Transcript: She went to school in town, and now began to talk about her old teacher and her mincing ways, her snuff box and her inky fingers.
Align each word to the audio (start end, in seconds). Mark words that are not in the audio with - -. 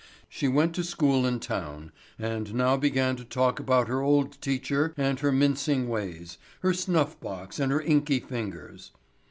She 0.27 0.47
went 0.47 0.73
to 0.73 0.83
school 0.83 1.27
in 1.27 1.39
town, 1.39 1.91
and 2.17 2.55
now 2.55 2.75
began 2.75 3.15
to 3.17 3.23
talk 3.23 3.59
about 3.59 3.87
her 3.87 4.01
old 4.01 4.41
teacher 4.41 4.95
and 4.97 5.19
her 5.19 5.31
mincing 5.31 5.87
ways, 5.89 6.39
her 6.61 6.73
snuff 6.73 7.19
box 7.19 7.59
and 7.59 7.71
her 7.71 7.81
inky 7.83 8.19
fingers. 8.19 8.89